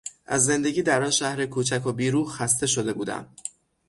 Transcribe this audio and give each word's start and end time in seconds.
از 0.25 0.45
زندگی 0.45 0.83
در 0.83 1.03
آن 1.03 1.09
شهر 1.09 1.45
کوچک 1.45 1.85
و 1.87 1.91
بی 1.93 2.11
روح 2.11 2.27
خسته 2.31 2.67
شده 2.67 2.93
بودم. 2.93 3.27